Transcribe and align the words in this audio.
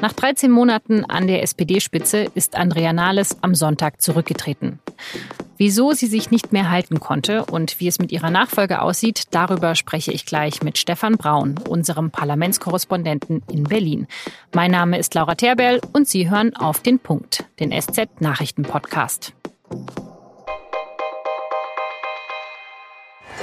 Nach 0.00 0.14
13 0.14 0.50
Monaten 0.50 1.04
an 1.04 1.26
der 1.26 1.42
SPD-Spitze 1.42 2.26
ist 2.34 2.56
Andrea 2.56 2.94
Nahles 2.94 3.36
am 3.42 3.54
Sonntag 3.54 4.00
zurückgetreten. 4.00 4.78
Wieso 5.58 5.92
sie 5.92 6.06
sich 6.06 6.30
nicht 6.30 6.54
mehr 6.54 6.70
halten 6.70 7.00
konnte 7.00 7.44
und 7.44 7.80
wie 7.80 7.88
es 7.88 7.98
mit 7.98 8.10
ihrer 8.10 8.30
Nachfolge 8.30 8.80
aussieht, 8.80 9.24
darüber 9.30 9.74
spreche 9.74 10.10
ich 10.10 10.24
gleich 10.24 10.62
mit 10.62 10.78
Stefan 10.78 11.18
Braun, 11.18 11.56
unserem 11.68 12.10
Parlamentskorrespondenten 12.10 13.42
in 13.52 13.64
Berlin. 13.64 14.06
Mein 14.54 14.70
Name 14.70 14.98
ist 14.98 15.14
Laura 15.14 15.34
Terberl 15.34 15.82
und 15.92 16.08
Sie 16.08 16.30
hören 16.30 16.56
auf 16.56 16.80
den 16.80 16.98
Punkt, 16.98 17.44
den 17.58 17.70
SZ-Nachrichten-Podcast. 17.70 19.34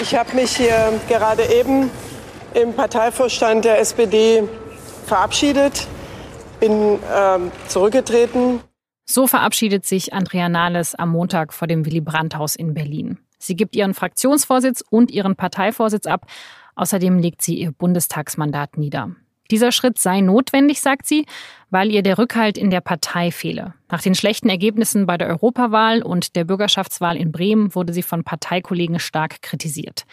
Ich 0.02 0.16
habe 0.16 0.36
mich 0.36 0.58
hier 0.58 1.00
gerade 1.08 1.44
eben 1.54 1.92
im 2.56 2.74
Parteivorstand 2.74 3.64
der 3.64 3.80
SPD 3.80 4.42
verabschiedet, 5.06 5.88
bin 6.60 7.00
ähm, 7.14 7.52
zurückgetreten. 7.68 8.60
So 9.06 9.28
verabschiedet 9.28 9.86
sich 9.86 10.14
Andrea 10.14 10.50
Nahles 10.50 10.94
am 10.96 11.10
Montag 11.10 11.54
vor 11.54 11.68
dem 11.68 11.86
Willy 11.86 12.02
Brandt-Haus 12.02 12.56
in 12.56 12.74
Berlin. 12.74 13.20
Sie 13.38 13.56
gibt 13.56 13.76
ihren 13.76 13.94
Fraktionsvorsitz 13.94 14.84
und 14.90 15.12
ihren 15.12 15.36
Parteivorsitz 15.36 16.08
ab. 16.08 16.26
Außerdem 16.76 17.20
legt 17.20 17.42
sie 17.42 17.56
ihr 17.56 17.72
Bundestagsmandat 17.72 18.78
nieder. 18.78 19.16
Dieser 19.50 19.72
Schritt 19.72 19.98
sei 19.98 20.20
notwendig, 20.20 20.82
sagt 20.82 21.08
sie, 21.08 21.26
weil 21.70 21.92
ihr 21.92 22.04
der 22.04 22.18
Rückhalt 22.18 22.58
in 22.58 22.70
der 22.70 22.82
Partei 22.82 23.32
fehle. 23.32 23.74
Nach 23.90 24.02
den 24.02 24.16
schlechten 24.16 24.50
Ergebnissen 24.50 25.06
bei 25.06 25.18
der 25.18 25.28
Europawahl 25.28 26.02
und 26.02 26.36
der 26.36 26.44
Bürgerschaftswahl 26.44 27.16
in 27.16 27.32
Bremen 27.32 27.74
wurde 27.74 27.94
sie 27.94 28.04
von 28.04 28.24
Parteikollegen 28.24 29.00
stark 29.00 29.42
kritisiert. 29.42 30.06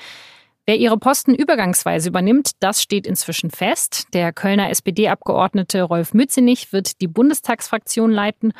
Wer 0.67 0.79
ihre 0.79 0.97
Posten 0.97 1.35
übergangsweise 1.35 2.09
übernimmt, 2.09 2.53
das 2.61 2.83
steht 2.83 3.07
inzwischen 3.07 3.51
fest. 3.51 4.07
Der 4.15 4.33
Kölner 4.33 4.71
SPD-Abgeordnete 4.71 5.83
Rolf 5.83 6.15
Mützenich 6.15 6.73
wird 6.73 7.03
die 7.03 7.07
Bundestagsfraktion 7.07 8.11
leiten 8.11 8.53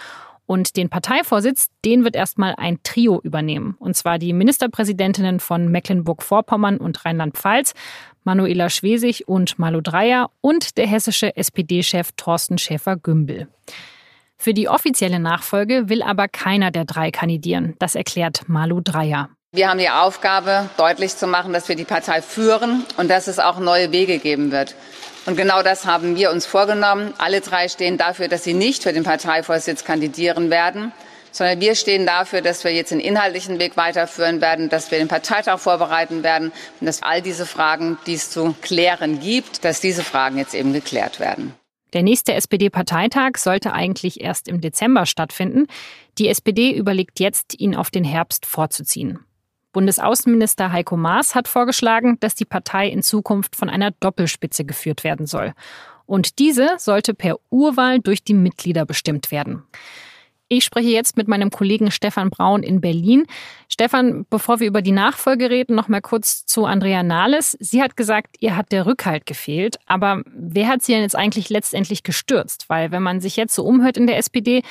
und 0.45 0.77
den 0.77 0.91
Parteivorsitz, 0.91 1.69
den 1.85 2.05
wird 2.05 2.15
erstmal 2.15 2.55
ein 2.57 2.79
Trio 2.83 3.21
übernehmen. 3.23 3.77
Und 3.79 3.97
zwar 3.97 4.19
die 4.19 4.35
Ministerpräsidentinnen 4.35 5.41
von 5.41 5.69
Mecklenburg-Vorpommern 5.69 6.77
und 6.77 7.07
Rheinland-Pfalz, 7.07 7.73
Manuela 8.25 8.69
Schwesig 8.69 9.27
und 9.27 9.59
Malu 9.59 9.81
Dreyer 9.81 10.31
und 10.43 10.77
der 10.77 10.87
hessische 10.87 11.35
SPD-Chef 11.37 12.11
Thorsten 12.17 12.59
Schäfer-Gümbel. 12.59 13.49
Für 14.37 14.53
die 14.53 14.69
offizielle 14.69 15.21
Nachfolge 15.21 15.89
will 15.89 16.03
aber 16.03 16.29
keiner 16.29 16.71
der 16.71 16.85
drei 16.85 17.11
kandidieren. 17.11 17.75
Das 17.79 17.95
erklärt 17.95 18.47
Malu 18.47 18.83
Dreyer. 18.83 19.31
Wir 19.55 19.69
haben 19.69 19.79
die 19.79 19.89
Aufgabe, 19.89 20.69
deutlich 20.77 21.17
zu 21.17 21.29
machen, 21.29 21.53
dass 21.53 21.69
wir 21.69 21.77
die 21.77 21.85
Partei 21.85 22.23
führen 22.23 22.85
und 22.97 23.09
dass 23.09 23.29
es 23.29 23.39
auch 23.39 23.61
neue 23.61 23.93
Wege 23.93 24.19
geben 24.19 24.51
wird. 24.51 24.75
Und 25.27 25.37
genau 25.37 25.63
das 25.63 25.87
haben 25.87 26.17
wir 26.17 26.33
uns 26.33 26.45
vorgenommen. 26.45 27.15
Alle 27.19 27.41
drei 27.41 27.69
stehen 27.69 27.97
dafür, 27.97 28.27
dass 28.27 28.43
sie 28.43 28.53
nicht 28.53 28.83
für 28.83 28.93
den 28.93 29.05
Parteivorsitz 29.05 29.85
kandidieren 29.85 30.51
werden, 30.51 30.91
sondern 31.31 31.61
wir 31.61 31.77
stehen 31.77 32.05
dafür, 32.05 32.41
dass 32.41 32.65
wir 32.65 32.73
jetzt 32.73 32.91
den 32.91 32.99
inhaltlichen 32.99 33.61
Weg 33.61 33.77
weiterführen 33.77 34.41
werden, 34.41 34.71
dass 34.71 34.91
wir 34.91 34.99
den 34.99 35.07
Parteitag 35.07 35.61
vorbereiten 35.61 36.25
werden 36.25 36.51
und 36.81 36.87
dass 36.87 37.05
all 37.05 37.23
diese 37.23 37.47
Fragen, 37.47 37.97
die 38.09 38.15
es 38.15 38.33
zu 38.33 38.57
klären 38.61 39.21
gibt, 39.21 39.65
dass 39.65 39.81
diese 39.81 40.03
Fragen 40.03 40.37
jetzt 40.37 40.57
eben 40.57 40.73
geklärt 40.73 41.21
werden. 41.21 41.55
Der 41.93 42.03
nächste 42.03 42.35
SPD-Parteitag 42.35 43.37
sollte 43.37 43.73
eigentlich 43.73 44.21
erst 44.21 44.49
im 44.49 44.61
Dezember 44.61 45.07
stattfinden. 45.07 45.69
Die 46.19 46.27
SPD 46.27 46.73
überlegt 46.73 47.21
jetzt, 47.21 47.55
ihn 47.61 47.77
auf 47.77 47.93
den 47.93 48.03
Herbst 48.03 48.47
vorzuziehen. 48.47 49.21
Bundesaußenminister 49.75 50.73
Heiko 50.73 50.97
Maas 50.97 51.35
hat 51.35 51.49
vorgeschlagen, 51.49 52.17
dass 52.21 52.35
die 52.35 52.47
Partei 52.47 52.89
in 52.89 53.03
Zukunft 53.03 53.57
von 53.57 53.69
einer 53.69 53.91
Doppelspitze 53.91 54.65
geführt 54.65 55.05
werden 55.05 55.27
soll. 55.27 55.53
Und 56.07 56.39
diese 56.39 56.71
sollte 56.79 57.13
per 57.13 57.37
Urwahl 57.51 58.01
durch 58.01 58.25
die 58.25 58.35
Mitglieder 58.35 58.87
bestimmt 58.87 59.31
werden. 59.31 59.65
Ich 60.49 60.65
spreche 60.65 60.89
jetzt 60.89 61.17
mit 61.17 61.27
meinem 61.27 61.51
Kollegen 61.51 61.91
Stefan 61.91 62.29
Braun 62.29 62.63
in 62.63 62.81
Berlin. 62.81 63.27
Stefan, 63.69 64.27
bevor 64.29 64.61
wir 64.61 64.67
über 64.67 64.83
die 64.83 64.93
Nachfolge 64.93 65.49
reden, 65.49 65.75
noch 65.75 65.89
mal 65.89 66.03
kurz 66.03 66.45
zu 66.45 66.67
Andrea 66.67 67.03
Nahles. 67.03 67.57
Sie 67.61 67.83
hat 67.83 67.97
gesagt, 67.97 68.37
ihr 68.41 68.55
hat 68.55 68.71
der 68.71 68.85
Rückhalt 68.85 69.25
gefehlt. 69.25 69.79
Aber 69.87 70.23
wer 70.27 70.69
hat 70.69 70.83
sie 70.83 70.93
denn 70.93 71.03
jetzt 71.03 71.17
eigentlich 71.17 71.49
letztendlich 71.49 72.03
gestürzt? 72.03 72.67
Weil 72.69 72.93
wenn 72.93 73.03
man 73.03 73.21
sich 73.21 73.37
jetzt 73.37 73.55
so 73.55 73.65
umhört 73.65 73.97
in 73.97 74.07
der 74.07 74.19
SPD, 74.19 74.63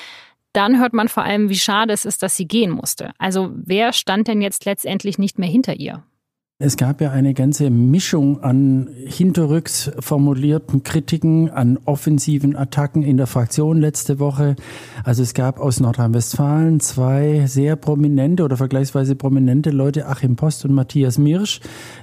dann 0.54 0.80
hört 0.80 0.94
man 0.94 1.10
vor 1.10 1.24
allem, 1.24 1.50
wie 1.50 1.58
schade 1.58 1.94
es 1.94 2.06
ist, 2.06 2.24
dass 2.24 2.38
sie 2.38 2.48
gehen 2.48 2.72
musste. 2.72 3.12
Also 3.18 3.52
wer 3.54 3.92
stand 3.92 4.28
denn 4.28 4.42
jetzt 4.42 4.66
letztendlich 4.66 5.18
nicht 5.18 5.40
mehr 5.40 5.50
hinter 5.50 5.76
ihr? 5.76 6.04
Es 6.60 6.78
gab 6.78 7.02
ja 7.02 7.10
eine 7.10 7.34
ganze 7.34 7.72
Mischung 7.72 8.44
an 8.44 8.88
hinterrücks 8.94 9.92
formulierten 10.00 10.84
Kritiken, 10.84 11.50
an 11.50 11.80
offensiven 11.86 12.56
Attacken 12.56 13.02
in 13.02 13.18
der 13.18 13.26
Fraktion 13.26 13.80
letzte 13.82 14.20
Woche. 14.20 14.56
Also 15.04 15.24
es 15.24 15.34
gab 15.34 15.60
aus 15.60 15.80
Nordrhein-Westfalen 15.80 16.80
zwei 16.80 17.48
sehr 17.48 17.76
prominente 17.76 18.44
oder 18.44 18.56
vergleichsweise 18.56 19.16
prominente 19.16 19.72
Leute, 19.72 20.08
Achim 20.08 20.36
Post 20.36 20.64
und 20.64 20.74
Matthias 20.76 21.18
Mirsch. 21.18 21.60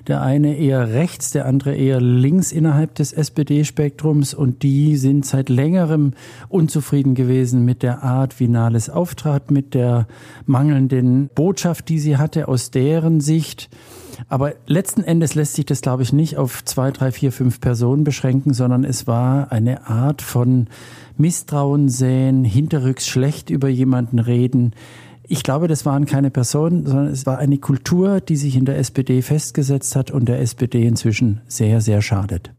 Der 0.08 0.20
eine 0.20 0.58
eher 0.58 0.92
rechts, 0.92 1.30
der 1.30 1.46
andere 1.46 1.76
eher 1.76 2.00
links 2.00 2.50
innerhalb 2.50 2.96
des 2.96 3.12
SPD-Spektrums 3.12 4.34
und 4.34 4.64
die 4.64 4.96
sind 4.96 5.24
seit 5.24 5.48
längerem 5.48 6.12
unzufrieden 6.48 7.14
gewesen 7.14 7.64
mit 7.64 7.84
der 7.84 8.02
Art, 8.02 8.40
wie 8.40 8.48
Nahles 8.48 8.90
auftrat, 8.90 9.52
mit 9.52 9.74
der 9.74 10.08
mangelnden 10.44 11.30
Botschaft, 11.36 11.88
die 11.88 12.00
sie 12.00 12.16
hatte 12.16 12.48
aus 12.48 12.72
deren 12.72 13.20
Sicht. 13.20 13.70
Aber 14.28 14.54
letzten 14.66 15.02
Endes 15.02 15.34
lässt 15.34 15.54
sich 15.54 15.66
das, 15.66 15.80
glaube 15.80 16.02
ich, 16.02 16.12
nicht 16.12 16.36
auf 16.36 16.64
zwei, 16.64 16.90
drei, 16.90 17.12
vier, 17.12 17.32
fünf 17.32 17.60
Personen 17.60 18.04
beschränken, 18.04 18.54
sondern 18.54 18.84
es 18.84 19.06
war 19.06 19.52
eine 19.52 19.86
Art 19.88 20.22
von 20.22 20.68
Misstrauen 21.16 21.88
säen, 21.88 22.44
hinterrücks 22.44 23.06
schlecht 23.06 23.50
über 23.50 23.68
jemanden 23.68 24.18
reden. 24.18 24.74
Ich 25.22 25.42
glaube, 25.42 25.68
das 25.68 25.86
waren 25.86 26.06
keine 26.06 26.30
Personen, 26.30 26.86
sondern 26.86 27.06
es 27.08 27.26
war 27.26 27.38
eine 27.38 27.58
Kultur, 27.58 28.20
die 28.20 28.36
sich 28.36 28.56
in 28.56 28.64
der 28.64 28.78
SPD 28.78 29.22
festgesetzt 29.22 29.94
hat 29.94 30.10
und 30.10 30.28
der 30.28 30.40
SPD 30.40 30.86
inzwischen 30.86 31.40
sehr, 31.46 31.80
sehr 31.80 32.02
schadet. 32.02 32.50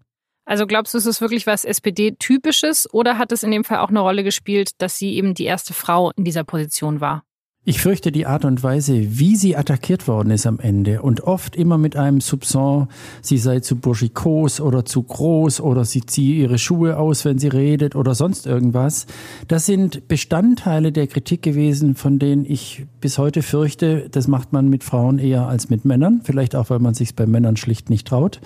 Also 0.45 0.65
glaubst 0.65 0.93
du, 0.93 0.97
ist 0.97 1.05
es 1.05 1.21
wirklich 1.21 1.47
was 1.47 1.65
SPD-typisches 1.65 2.91
oder 2.93 3.17
hat 3.17 3.31
es 3.31 3.43
in 3.43 3.51
dem 3.51 3.63
Fall 3.63 3.79
auch 3.79 3.89
eine 3.89 3.99
Rolle 3.99 4.23
gespielt, 4.23 4.71
dass 4.79 4.97
sie 4.97 5.15
eben 5.15 5.33
die 5.33 5.45
erste 5.45 5.73
Frau 5.73 6.11
in 6.15 6.23
dieser 6.23 6.43
Position 6.43 6.99
war? 6.99 7.23
Ich 7.63 7.79
fürchte 7.79 8.11
die 8.11 8.25
Art 8.25 8.43
und 8.43 8.63
Weise, 8.63 9.19
wie 9.19 9.35
sie 9.35 9.55
attackiert 9.55 10.07
worden 10.07 10.31
ist 10.31 10.47
am 10.47 10.59
Ende 10.59 11.03
und 11.03 11.21
oft 11.21 11.55
immer 11.55 11.77
mit 11.77 11.95
einem 11.95 12.17
Soupçon, 12.17 12.87
sie 13.21 13.37
sei 13.37 13.59
zu 13.59 13.75
burschikos 13.75 14.59
oder 14.59 14.83
zu 14.83 15.03
groß 15.03 15.61
oder 15.61 15.85
sie 15.85 16.03
ziehe 16.03 16.41
ihre 16.41 16.57
Schuhe 16.57 16.97
aus, 16.97 17.23
wenn 17.23 17.37
sie 17.37 17.49
redet 17.49 17.95
oder 17.95 18.15
sonst 18.15 18.47
irgendwas. 18.47 19.05
Das 19.47 19.67
sind 19.67 20.07
Bestandteile 20.07 20.91
der 20.91 21.05
Kritik 21.05 21.43
gewesen, 21.43 21.93
von 21.93 22.17
denen 22.17 22.45
ich 22.45 22.87
bis 22.99 23.19
heute 23.19 23.43
fürchte, 23.43 24.09
das 24.09 24.27
macht 24.27 24.53
man 24.53 24.67
mit 24.67 24.83
Frauen 24.83 25.19
eher 25.19 25.47
als 25.47 25.69
mit 25.69 25.85
Männern, 25.85 26.21
vielleicht 26.23 26.55
auch, 26.55 26.71
weil 26.71 26.79
man 26.79 26.95
sich 26.95 27.15
bei 27.15 27.27
Männern 27.27 27.57
schlicht 27.57 27.91
nicht 27.91 28.07
traut. 28.07 28.41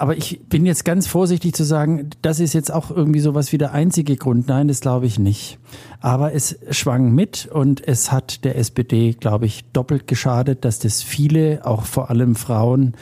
Aber 0.00 0.16
ich 0.16 0.40
bin 0.48 0.64
jetzt 0.64 0.86
ganz 0.86 1.06
vorsichtig 1.06 1.54
zu 1.54 1.62
sagen, 1.62 2.08
das 2.22 2.40
ist 2.40 2.54
jetzt 2.54 2.72
auch 2.72 2.90
irgendwie 2.90 3.20
sowas 3.20 3.52
wie 3.52 3.58
der 3.58 3.72
einzige 3.72 4.16
Grund. 4.16 4.48
Nein, 4.48 4.66
das 4.66 4.80
glaube 4.80 5.04
ich 5.04 5.18
nicht. 5.18 5.58
Aber 6.00 6.32
es 6.32 6.58
schwang 6.70 7.12
mit 7.12 7.44
und 7.52 7.86
es 7.86 8.10
hat 8.10 8.42
der 8.46 8.56
SPD, 8.56 9.12
glaube 9.12 9.44
ich, 9.44 9.62
doppelt 9.74 10.06
geschadet, 10.06 10.64
dass 10.64 10.78
das 10.78 11.02
viele, 11.02 11.66
auch 11.66 11.84
vor 11.84 12.08
allem 12.08 12.34
Frauen, 12.34 12.94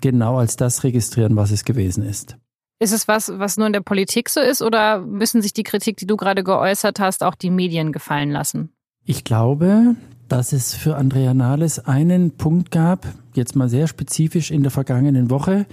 genau 0.00 0.38
als 0.38 0.54
das 0.54 0.84
registrieren, 0.84 1.34
was 1.34 1.50
es 1.50 1.64
gewesen 1.64 2.04
ist. 2.04 2.36
Ist 2.78 2.92
es 2.92 3.08
was, 3.08 3.32
was 3.34 3.56
nur 3.56 3.66
in 3.66 3.72
der 3.72 3.80
Politik 3.80 4.28
so 4.28 4.38
ist 4.38 4.62
oder 4.62 5.00
müssen 5.00 5.42
sich 5.42 5.54
die 5.54 5.64
Kritik, 5.64 5.96
die 5.96 6.06
du 6.06 6.16
gerade 6.16 6.44
geäußert 6.44 7.00
hast, 7.00 7.24
auch 7.24 7.34
die 7.34 7.50
Medien 7.50 7.90
gefallen 7.90 8.30
lassen? 8.30 8.68
Ich 9.04 9.24
glaube, 9.24 9.96
dass 10.28 10.52
es 10.52 10.72
für 10.72 10.94
Andrea 10.94 11.34
Nahles 11.34 11.80
einen 11.80 12.30
Punkt 12.30 12.70
gab, 12.70 13.08
jetzt 13.34 13.56
mal 13.56 13.68
sehr 13.68 13.88
spezifisch 13.88 14.52
in 14.52 14.62
der 14.62 14.70
vergangenen 14.70 15.30
Woche, 15.30 15.66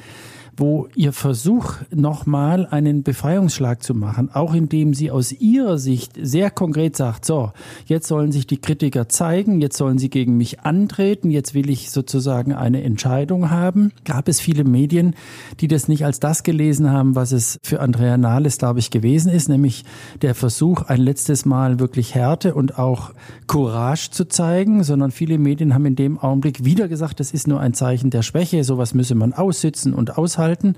wo 0.62 0.88
ihr 0.96 1.12
Versuch, 1.12 1.78
nochmal 1.90 2.68
einen 2.68 3.02
Befreiungsschlag 3.02 3.82
zu 3.82 3.96
machen, 3.96 4.30
auch 4.32 4.54
indem 4.54 4.94
sie 4.94 5.10
aus 5.10 5.32
ihrer 5.32 5.80
Sicht 5.80 6.14
sehr 6.22 6.52
konkret 6.52 6.96
sagt, 6.96 7.26
so, 7.26 7.52
jetzt 7.88 8.08
sollen 8.08 8.32
sich 8.32 8.46
die 8.46 8.62
Kritiker 8.62 9.10
zeigen, 9.10 9.60
jetzt 9.60 9.76
sollen 9.76 9.98
sie 9.98 10.12
gegen 10.12 10.38
mich 10.38 10.60
antreten, 10.60 11.32
jetzt 11.32 11.56
will 11.56 11.72
ich 11.72 11.90
sozusagen 11.90 12.54
eine 12.54 12.84
Entscheidung 12.84 13.50
haben, 13.50 13.92
gab 14.06 14.28
es 14.28 14.40
viele 14.40 14.64
Medien, 14.64 15.16
die 15.62 15.68
das 15.68 15.88
nicht 15.88 16.06
als 16.06 16.20
das 16.20 16.44
gelesen 16.44 16.92
haben, 16.92 17.16
was 17.16 17.32
es 17.32 17.58
für 17.64 17.80
Andrea 17.80 18.18
Nahles, 18.18 18.60
glaube 18.60 18.78
ich, 18.78 18.92
gewesen 18.92 19.32
ist, 19.32 19.50
nämlich 19.50 19.84
der 20.22 20.36
Versuch, 20.36 20.84
ein 20.84 21.02
letztes 21.02 21.44
Mal 21.44 21.80
wirklich 21.80 22.14
Härte 22.14 22.54
und 22.54 22.78
auch 22.78 23.14
Courage 23.48 24.12
zu 24.12 24.28
zeigen, 24.28 24.84
sondern 24.84 25.10
viele 25.10 25.40
Medien 25.40 25.74
haben 25.74 25.88
in 25.88 25.96
dem 25.96 26.20
Augenblick 26.20 26.64
wieder 26.64 26.88
gesagt, 26.88 27.20
das 27.20 27.32
ist 27.32 27.48
nur 27.48 27.60
ein 27.60 27.74
Zeichen 27.74 28.12
der 28.12 28.22
Schwäche, 28.22 28.64
sowas 28.64 28.94
müsse 28.94 29.16
man 29.16 29.34
aussitzen 29.34 29.96
und 29.96 30.20
aushalten 30.20 30.51
aushalten. 30.52 30.76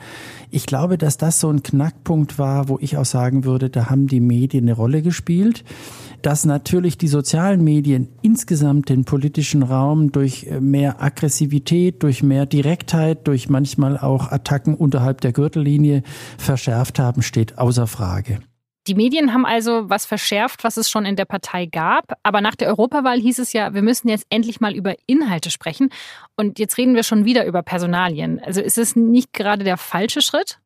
Ich 0.49 0.65
glaube, 0.65 0.97
dass 0.97 1.17
das 1.17 1.39
so 1.39 1.49
ein 1.49 1.63
Knackpunkt 1.63 2.37
war, 2.37 2.69
wo 2.69 2.77
ich 2.79 2.97
auch 2.97 3.05
sagen 3.05 3.43
würde, 3.43 3.69
da 3.69 3.89
haben 3.89 4.07
die 4.07 4.19
Medien 4.19 4.65
eine 4.65 4.73
Rolle 4.73 5.01
gespielt 5.01 5.63
dass 6.21 6.45
natürlich 6.45 6.97
die 6.97 7.09
sozialen 7.09 7.65
Medien 7.65 8.07
insgesamt 8.21 8.87
den 8.87 9.03
politischen 9.03 9.61
Raum 9.61 10.13
durch 10.13 10.45
äh, 10.45 10.61
mehr 10.61 11.03
Aggressivität, 11.03 12.01
durch 12.01 12.23
mehr 12.23 12.45
Direktheit, 12.45 13.27
durch 13.27 13.49
manchmal 13.49 13.97
auch 13.97 14.31
Attacken 14.31 14.75
unterhalb 14.75 15.19
der 15.19 15.33
Gürtellinie 15.33 16.01
verschärft 16.37 16.97
haben, 16.97 17.23
steht 17.23 17.57
außer 17.57 17.87
Frage. 17.87 18.39
Die 18.87 18.95
Medien 18.95 19.33
haben 19.33 19.45
also 19.45 19.89
was 19.89 20.05
verschärft, 20.05 20.63
was 20.63 20.75
es 20.75 20.89
schon 20.89 21.05
in 21.05 21.15
der 21.15 21.25
Partei 21.25 21.65
gab. 21.65 22.17
Aber 22.23 22.41
nach 22.41 22.55
der 22.55 22.67
Europawahl 22.67 23.19
hieß 23.19 23.39
es 23.39 23.53
ja, 23.53 23.73
wir 23.73 23.81
müssen 23.81 24.09
jetzt 24.09 24.25
endlich 24.29 24.59
mal 24.59 24.75
über 24.75 24.95
Inhalte 25.05 25.51
sprechen. 25.51 25.89
Und 26.35 26.59
jetzt 26.59 26.77
reden 26.77 26.95
wir 26.95 27.03
schon 27.03 27.23
wieder 27.23 27.45
über 27.45 27.63
Personalien. 27.63 28.41
Also 28.43 28.61
ist 28.61 28.77
es 28.77 28.95
nicht 28.95 29.31
gerade 29.31 29.63
der 29.63 29.77
falsche 29.77 30.21
Schritt? 30.21 30.59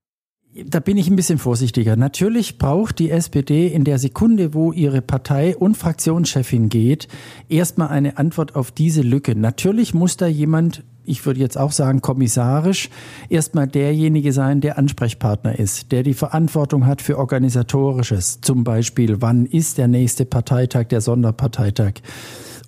Da 0.66 0.80
bin 0.80 0.98
ich 0.98 1.08
ein 1.08 1.16
bisschen 1.16 1.38
vorsichtiger. 1.38 1.96
Natürlich 1.96 2.58
braucht 2.58 2.98
die 2.98 3.12
SPD 3.12 3.68
in 3.68 3.84
der 3.84 4.00
Sekunde, 4.00 4.56
wo 4.56 4.72
ihre 4.72 5.04
Partei- 5.04 5.56
und 5.56 5.78
Fraktionschefin 5.78 6.70
geht, 6.70 7.08
erstmal 7.48 7.90
eine 7.90 8.18
Antwort 8.18 8.56
auf 8.56 8.72
diese 8.72 9.02
Lücke. 9.04 9.36
Natürlich 9.36 9.94
muss 9.94 10.18
da 10.18 10.25
jemand 10.25 10.84
ich 11.07 11.25
würde 11.25 11.39
jetzt 11.39 11.57
auch 11.57 11.71
sagen, 11.71 12.01
kommissarisch 12.01 12.89
erstmal 13.30 13.68
derjenige 13.68 14.33
sein, 14.33 14.62
der 14.62 14.77
Ansprechpartner 14.77 15.57
ist, 15.57 15.92
der 15.92 16.04
die 16.04 16.13
Verantwortung 16.13 16.86
hat 16.86 17.01
für 17.01 17.18
Organisatorisches. 17.18 18.42
Zum 18.42 18.63
Beispiel, 18.63 19.21
wann 19.21 19.45
ist 19.45 19.77
der 19.77 19.88
nächste 19.88 20.25
Parteitag, 20.25 20.86
der 20.86 21.01
Sonderparteitag? 21.01 22.01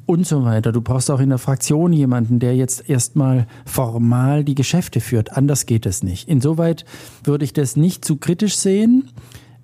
und 0.05 0.25
so 0.25 0.43
weiter. 0.43 0.71
Du 0.71 0.81
brauchst 0.81 1.11
auch 1.11 1.19
in 1.19 1.29
der 1.29 1.37
Fraktion 1.37 1.93
jemanden, 1.93 2.39
der 2.39 2.55
jetzt 2.55 2.89
erstmal 2.89 3.45
formal 3.63 4.43
die 4.43 4.55
Geschäfte 4.55 5.01
führt. 5.01 5.37
Anders 5.37 5.67
geht 5.67 5.85
es 5.85 6.01
nicht. 6.01 6.27
Insoweit 6.27 6.83
würde 7.23 7.45
ich 7.45 7.53
das 7.53 7.75
nicht 7.75 8.03
zu 8.03 8.15
kritisch 8.15 8.57
sehen. 8.57 9.09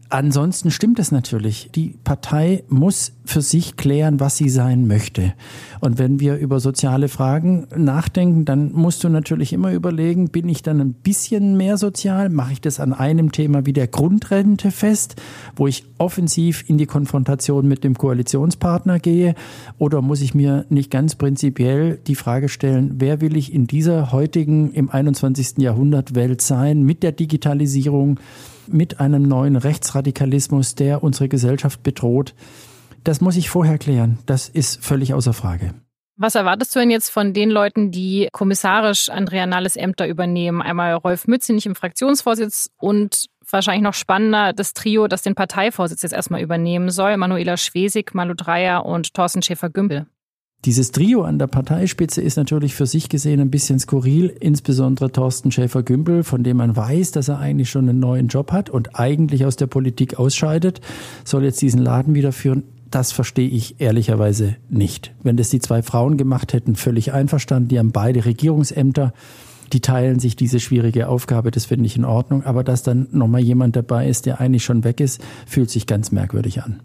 Ansonsten 0.09 0.69
stimmt 0.69 0.99
es 0.99 1.11
natürlich. 1.11 1.71
Die 1.73 1.95
Partei 2.03 2.63
muss 2.69 3.13
für 3.25 3.41
sich 3.41 3.75
klären, 3.75 4.19
was 4.19 4.37
sie 4.37 4.49
sein 4.49 4.85
möchte. 4.85 5.33
Und 5.81 5.97
wenn 5.97 6.19
wir 6.19 6.37
über 6.37 6.59
soziale 6.59 7.07
Fragen 7.07 7.67
nachdenken, 7.75 8.45
dann 8.45 8.71
musst 8.71 9.03
du 9.03 9.09
natürlich 9.09 9.51
immer 9.51 9.71
überlegen, 9.71 10.29
bin 10.29 10.47
ich 10.47 10.61
dann 10.61 10.79
ein 10.79 10.93
bisschen 10.93 11.57
mehr 11.57 11.77
sozial? 11.77 12.29
Mache 12.29 12.53
ich 12.53 12.61
das 12.61 12.79
an 12.79 12.93
einem 12.93 13.31
Thema 13.31 13.65
wie 13.65 13.73
der 13.73 13.87
Grundrente 13.87 14.69
fest, 14.69 15.19
wo 15.55 15.65
ich 15.65 15.85
offensiv 15.97 16.63
in 16.69 16.77
die 16.77 16.85
Konfrontation 16.85 17.67
mit 17.67 17.83
dem 17.83 17.97
Koalitionspartner 17.97 18.99
gehe? 18.99 19.33
Oder 19.79 20.03
muss 20.03 20.21
ich 20.21 20.35
mir 20.35 20.65
nicht 20.69 20.91
ganz 20.91 21.15
prinzipiell 21.15 21.97
die 22.05 22.15
Frage 22.15 22.47
stellen, 22.47 22.95
wer 22.99 23.21
will 23.21 23.35
ich 23.35 23.51
in 23.51 23.65
dieser 23.65 24.11
heutigen, 24.11 24.71
im 24.71 24.91
21. 24.91 25.57
Jahrhundert 25.57 26.13
Welt 26.13 26.41
sein 26.41 26.83
mit 26.83 27.01
der 27.01 27.11
Digitalisierung? 27.11 28.19
Mit 28.67 28.99
einem 28.99 29.23
neuen 29.23 29.55
Rechtsradikalismus, 29.55 30.75
der 30.75 31.03
unsere 31.03 31.29
Gesellschaft 31.29 31.83
bedroht. 31.83 32.33
Das 33.03 33.21
muss 33.21 33.37
ich 33.37 33.49
vorher 33.49 33.77
klären. 33.77 34.19
Das 34.25 34.49
ist 34.49 34.83
völlig 34.83 35.13
außer 35.13 35.33
Frage. 35.33 35.73
Was 36.17 36.35
erwartest 36.35 36.73
du 36.73 36.79
denn 36.79 36.91
jetzt 36.91 37.09
von 37.09 37.33
den 37.33 37.49
Leuten, 37.49 37.91
die 37.91 38.29
kommissarisch 38.31 39.09
Andrea 39.09 39.45
Nahles 39.45 39.75
Ämter 39.75 40.07
übernehmen? 40.07 40.61
Einmal 40.61 40.93
Rolf 40.93 41.27
Mützenich 41.27 41.65
im 41.65 41.75
Fraktionsvorsitz 41.75 42.69
und 42.77 43.25
wahrscheinlich 43.51 43.83
noch 43.83 43.93
spannender 43.93 44.53
das 44.53 44.73
Trio, 44.73 45.07
das 45.07 45.23
den 45.23 45.35
Parteivorsitz 45.35 46.03
jetzt 46.03 46.13
erstmal 46.13 46.41
übernehmen 46.41 46.89
soll. 46.89 47.17
Manuela 47.17 47.57
Schwesig, 47.57 48.15
Malu 48.15 48.33
Dreyer 48.33 48.85
und 48.85 49.13
Thorsten 49.13 49.41
Schäfer-Gümbel. 49.41 50.07
Dieses 50.65 50.91
Trio 50.91 51.21
an 51.21 51.37
der 51.37 51.45
Parteispitze 51.45 52.23
ist 52.23 52.37
natürlich 52.37 52.73
für 52.73 52.87
sich 52.87 53.07
gesehen 53.07 53.39
ein 53.39 53.51
bisschen 53.51 53.77
skurril, 53.77 54.35
insbesondere 54.39 55.11
Thorsten 55.11 55.51
Schäfer-Gümbel, 55.51 56.23
von 56.23 56.41
dem 56.41 56.57
man 56.57 56.75
weiß, 56.75 57.11
dass 57.11 57.27
er 57.27 57.37
eigentlich 57.37 57.69
schon 57.69 57.87
einen 57.87 57.99
neuen 57.99 58.29
Job 58.29 58.51
hat 58.51 58.71
und 58.71 58.99
eigentlich 58.99 59.45
aus 59.45 59.57
der 59.57 59.67
Politik 59.67 60.17
ausscheidet, 60.17 60.81
soll 61.23 61.43
jetzt 61.43 61.61
diesen 61.61 61.83
Laden 61.83 62.15
wieder 62.15 62.31
führen. 62.31 62.63
Das 62.89 63.11
verstehe 63.11 63.47
ich 63.47 63.79
ehrlicherweise 63.79 64.55
nicht. 64.67 65.13
Wenn 65.21 65.37
das 65.37 65.49
die 65.49 65.59
zwei 65.59 65.83
Frauen 65.83 66.17
gemacht 66.17 66.51
hätten, 66.51 66.75
völlig 66.75 67.13
einverstanden. 67.13 67.69
Die 67.69 67.77
haben 67.77 67.91
beide 67.91 68.25
Regierungsämter. 68.25 69.13
Die 69.71 69.81
teilen 69.81 70.17
sich 70.17 70.35
diese 70.35 70.59
schwierige 70.59 71.09
Aufgabe, 71.09 71.51
das 71.51 71.65
finde 71.65 71.85
ich 71.85 71.95
in 71.95 72.05
Ordnung. 72.05 72.43
Aber 72.43 72.63
dass 72.63 72.81
dann 72.81 73.07
nochmal 73.11 73.41
jemand 73.41 73.75
dabei 73.75 74.09
ist, 74.09 74.25
der 74.25 74.39
eigentlich 74.41 74.63
schon 74.63 74.83
weg 74.83 74.99
ist, 74.99 75.21
fühlt 75.45 75.69
sich 75.69 75.85
ganz 75.85 76.11
merkwürdig 76.11 76.63
an. 76.63 76.81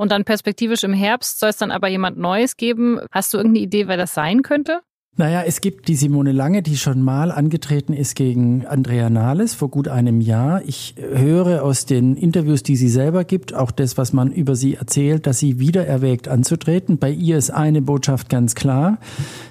Und 0.00 0.12
dann 0.12 0.24
perspektivisch 0.24 0.82
im 0.82 0.94
Herbst 0.94 1.40
soll 1.40 1.50
es 1.50 1.58
dann 1.58 1.70
aber 1.70 1.86
jemand 1.88 2.16
Neues 2.16 2.56
geben. 2.56 3.00
Hast 3.10 3.34
du 3.34 3.36
irgendeine 3.36 3.66
Idee, 3.66 3.86
wer 3.86 3.98
das 3.98 4.14
sein 4.14 4.40
könnte? 4.40 4.80
Naja, 5.16 5.42
es 5.44 5.60
gibt 5.60 5.88
die 5.88 5.96
Simone 5.96 6.32
Lange, 6.32 6.62
die 6.62 6.78
schon 6.78 7.02
mal 7.02 7.30
angetreten 7.30 7.92
ist 7.92 8.14
gegen 8.14 8.64
Andrea 8.64 9.10
Nahles 9.10 9.52
vor 9.52 9.68
gut 9.68 9.86
einem 9.86 10.22
Jahr. 10.22 10.62
Ich 10.64 10.94
höre 10.98 11.62
aus 11.62 11.84
den 11.84 12.16
Interviews, 12.16 12.62
die 12.62 12.76
sie 12.76 12.88
selber 12.88 13.24
gibt, 13.24 13.52
auch 13.52 13.70
das, 13.70 13.98
was 13.98 14.14
man 14.14 14.32
über 14.32 14.54
sie 14.54 14.76
erzählt, 14.76 15.26
dass 15.26 15.38
sie 15.38 15.58
wieder 15.58 15.86
erwägt 15.86 16.28
anzutreten. 16.28 16.96
Bei 16.96 17.10
ihr 17.10 17.36
ist 17.36 17.50
eine 17.50 17.82
Botschaft 17.82 18.30
ganz 18.30 18.54
klar, 18.54 18.98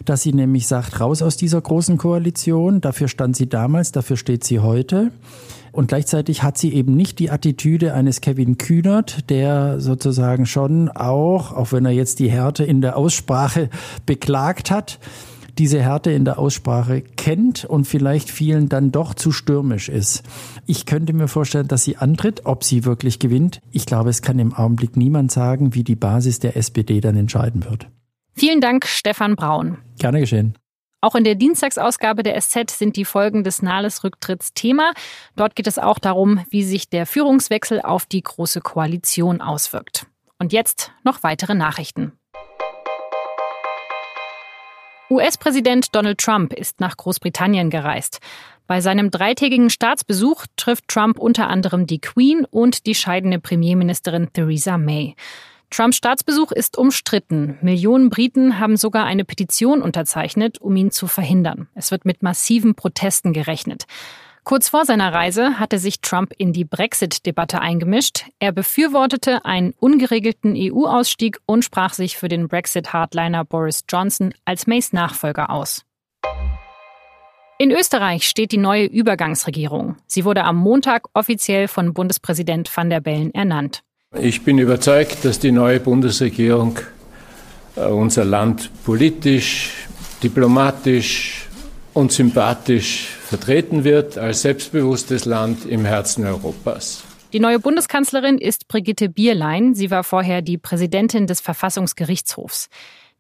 dass 0.06 0.24
sie 0.24 0.34
nämlich 0.34 0.66
sagt, 0.66 1.02
raus 1.02 1.22
aus 1.22 1.38
dieser 1.38 1.62
großen 1.62 1.98
Koalition. 1.98 2.82
Dafür 2.82 3.08
stand 3.08 3.36
sie 3.36 3.48
damals, 3.48 3.92
dafür 3.92 4.18
steht 4.18 4.46
sie 4.46 4.60
heute. 4.60 5.12
Und 5.72 5.90
gleichzeitig 5.90 6.42
hat 6.42 6.58
sie 6.58 6.74
eben 6.74 6.96
nicht 6.96 7.20
die 7.20 7.30
Attitüde 7.30 7.94
eines 7.94 8.22
Kevin 8.22 8.58
Kühnert, 8.58 9.30
der 9.30 9.80
sozusagen 9.80 10.48
schon 10.48 10.90
auch, 10.90 11.52
auch 11.52 11.74
wenn 11.74 11.86
er 11.86 11.92
jetzt 11.92 12.18
die 12.18 12.32
Härte 12.32 12.64
in 12.64 12.82
der 12.82 12.98
Aussprache 12.98 13.70
beklagt 14.08 14.72
hat, 14.72 15.00
diese 15.60 15.82
Härte 15.82 16.12
in 16.12 16.26
der 16.26 16.40
Aussprache 16.40 17.02
kennt 17.02 17.66
und 17.66 17.86
vielleicht 17.86 18.32
vielen 18.32 18.70
dann 18.70 18.92
doch 18.92 19.14
zu 19.14 19.32
stürmisch 19.32 19.90
ist. 19.90 20.24
Ich 20.66 20.86
könnte 20.86 21.14
mir 21.14 21.28
vorstellen, 21.28 21.68
dass 21.68 21.84
sie 21.84 21.98
antritt, 21.98 22.46
ob 22.46 22.64
sie 22.64 22.86
wirklich 22.86 23.20
gewinnt. 23.20 23.62
Ich 23.72 23.86
glaube, 23.86 24.10
es 24.10 24.22
kann 24.22 24.40
im 24.40 24.54
Augenblick 24.54 24.96
niemand 24.96 25.32
sagen, 25.32 25.76
wie 25.76 25.84
die 25.84 25.96
Basis 25.96 26.40
der 26.40 26.56
SPD 26.56 27.02
dann 27.02 27.18
entscheiden 27.18 27.66
wird. 27.66 27.88
Vielen 28.34 28.62
Dank, 28.62 28.88
Stefan 28.88 29.36
Braun. 29.36 29.78
Gerne 29.98 30.22
geschehen. 30.22 30.58
Auch 31.02 31.16
in 31.16 31.24
der 31.24 31.36
Dienstagsausgabe 31.36 32.24
der 32.24 32.40
SZ 32.40 32.72
sind 32.72 32.96
die 32.96 33.06
Folgen 33.06 33.44
des 33.44 33.62
Nahles-Rücktritts 33.62 34.54
Thema. 34.54 34.94
Dort 35.36 35.56
geht 35.56 35.68
es 35.68 35.80
auch 35.80 36.00
darum, 36.00 36.42
wie 36.50 36.64
sich 36.64 36.90
der 36.90 37.06
Führungswechsel 37.06 37.82
auf 37.82 38.06
die 38.06 38.22
Große 38.22 38.62
Koalition 38.62 39.42
auswirkt. 39.42 40.08
Und 40.40 40.54
jetzt 40.54 40.92
noch 41.04 41.24
weitere 41.24 41.54
Nachrichten. 41.54 42.14
US-Präsident 45.10 45.96
Donald 45.96 46.20
Trump 46.20 46.54
ist 46.54 46.80
nach 46.80 46.96
Großbritannien 46.96 47.72
gereist. 47.72 48.20
Bei 48.68 48.80
seinem 48.80 49.10
dreitägigen 49.10 49.72
Staatsbesuch 49.72 50.46
trifft 50.56 50.88
Trump 50.88 51.18
unter 51.18 51.48
anderem 51.48 51.88
die 51.88 52.00
Queen 52.00 52.46
und 52.46 52.86
die 52.86 52.94
scheidende 52.94 53.40
Premierministerin 53.40 54.32
Theresa 54.32 54.78
May. 54.78 55.16
Trumps 55.72 55.98
Staatsbesuch 55.98 56.52
ist 56.52 56.78
umstritten. 56.78 57.58
Millionen 57.62 58.10
Briten 58.10 58.60
haben 58.60 58.78
sogar 58.78 59.06
eine 59.06 59.26
Petition 59.26 59.82
unterzeichnet, 59.82 60.60
um 60.60 60.76
ihn 60.76 60.92
zu 60.92 61.08
verhindern. 61.08 61.68
Es 61.74 61.90
wird 61.90 62.06
mit 62.06 62.22
massiven 62.22 62.76
Protesten 62.76 63.34
gerechnet. 63.34 63.86
Kurz 64.44 64.70
vor 64.70 64.86
seiner 64.86 65.14
Reise 65.14 65.60
hatte 65.60 65.80
sich 65.80 66.02
Trump 66.02 66.34
in 66.38 66.54
die 66.54 66.66
Brexit-Debatte 66.66 67.62
eingemischt. 67.62 68.26
Er 68.40 68.52
befürwortete 68.52 69.46
einen 69.46 69.74
ungeregelten 69.80 70.56
EU-Ausstieg 70.56 71.40
und 71.46 71.64
sprach 71.64 71.94
sich 71.94 72.18
für 72.18 72.30
den 72.30 72.48
Brexit-Hardliner 72.48 73.46
Boris 73.46 73.84
Johnson 73.88 74.34
als 74.46 74.66
Mays 74.66 74.94
Nachfolger 74.94 75.50
aus. 75.50 75.84
In 77.62 77.72
Österreich 77.72 78.26
steht 78.26 78.54
die 78.54 78.58
neue 78.58 78.86
Übergangsregierung. 78.86 79.98
Sie 80.08 80.24
wurde 80.24 80.46
am 80.46 80.56
Montag 80.56 81.08
offiziell 81.14 81.68
von 81.68 81.94
Bundespräsident 81.94 82.72
van 82.74 82.90
der 82.90 83.02
Bellen 83.02 83.34
ernannt. 83.34 83.84
Ich 84.18 84.44
bin 84.44 84.58
überzeugt, 84.58 85.26
dass 85.26 85.40
die 85.40 85.52
neue 85.52 85.82
Bundesregierung 85.82 86.80
äh, 87.76 87.82
unser 87.82 88.24
Land 88.24 88.72
politisch, 88.86 89.74
diplomatisch 90.24 91.49
und 91.94 92.12
sympathisch 92.12 93.08
vertreten 93.08 93.84
wird 93.84 94.18
als 94.18 94.42
selbstbewusstes 94.42 95.26
Land 95.26 95.66
im 95.66 95.86
Herzen 95.86 96.26
Europas. 96.26 97.04
Die 97.32 97.40
neue 97.40 97.60
Bundeskanzlerin 97.60 98.38
ist 98.38 98.68
Brigitte 98.68 99.08
Bierlein. 99.08 99.76
Sie 99.76 99.92
war 99.92 100.04
vorher 100.04 100.42
die 100.42 100.58
Präsidentin 100.58 101.28
des 101.28 101.42
Verfassungsgerichtshofs. 101.42 102.70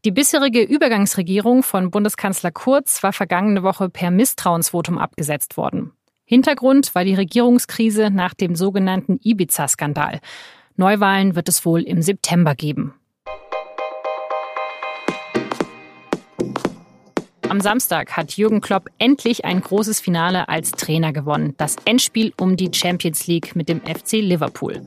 Die 0.05 0.11
bisherige 0.11 0.61
Übergangsregierung 0.61 1.61
von 1.61 1.91
Bundeskanzler 1.91 2.51
Kurz 2.51 3.03
war 3.03 3.13
vergangene 3.13 3.63
Woche 3.63 3.89
per 3.89 4.11
Misstrauensvotum 4.11 4.97
abgesetzt 4.97 5.57
worden. 5.57 5.91
Hintergrund 6.25 6.95
war 6.95 7.03
die 7.03 7.15
Regierungskrise 7.15 8.09
nach 8.09 8.33
dem 8.33 8.55
sogenannten 8.55 9.19
Ibiza-Skandal. 9.21 10.19
Neuwahlen 10.75 11.35
wird 11.35 11.49
es 11.49 11.65
wohl 11.65 11.81
im 11.81 12.01
September 12.01 12.55
geben. 12.55 12.93
Am 17.49 17.59
Samstag 17.61 18.15
hat 18.15 18.37
Jürgen 18.37 18.61
Klopp 18.61 18.91
endlich 18.99 19.43
ein 19.43 19.59
großes 19.59 19.99
Finale 19.99 20.47
als 20.49 20.69
Trainer 20.71 21.11
gewonnen. 21.11 21.55
Das 21.57 21.77
Endspiel 21.83 22.31
um 22.39 22.55
die 22.55 22.69
Champions 22.71 23.25
League 23.25 23.55
mit 23.55 23.69
dem 23.69 23.81
FC 23.81 24.21
Liverpool. 24.21 24.83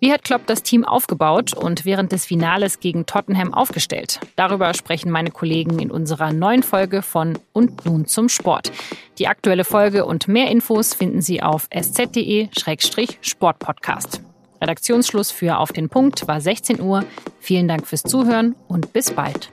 Wie 0.00 0.12
hat 0.12 0.24
Klopp 0.24 0.44
das 0.46 0.64
Team 0.64 0.84
aufgebaut 0.84 1.54
und 1.54 1.84
während 1.84 2.10
des 2.10 2.26
Finales 2.26 2.80
gegen 2.80 3.06
Tottenham 3.06 3.54
aufgestellt? 3.54 4.18
Darüber 4.34 4.74
sprechen 4.74 5.12
meine 5.12 5.30
Kollegen 5.30 5.78
in 5.78 5.92
unserer 5.92 6.32
neuen 6.32 6.64
Folge 6.64 7.02
von 7.02 7.38
Und 7.52 7.86
nun 7.86 8.06
zum 8.06 8.28
Sport. 8.28 8.72
Die 9.20 9.28
aktuelle 9.28 9.62
Folge 9.62 10.04
und 10.04 10.26
mehr 10.26 10.50
Infos 10.50 10.94
finden 10.94 11.22
Sie 11.22 11.40
auf 11.40 11.68
sz.de-sportpodcast. 11.70 14.20
Redaktionsschluss 14.60 15.30
für 15.30 15.58
Auf 15.58 15.70
den 15.70 15.88
Punkt 15.88 16.26
war 16.26 16.40
16 16.40 16.80
Uhr. 16.80 17.04
Vielen 17.38 17.68
Dank 17.68 17.86
fürs 17.86 18.02
Zuhören 18.02 18.56
und 18.66 18.92
bis 18.92 19.12
bald. 19.12 19.52